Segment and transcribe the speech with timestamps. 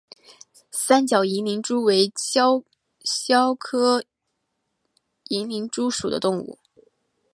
[0.71, 2.63] 三角银鳞蛛为肖
[3.03, 4.03] 鞘科
[5.25, 6.57] 银鳞蛛属的动物。